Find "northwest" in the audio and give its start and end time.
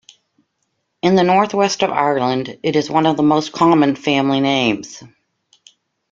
1.21-1.83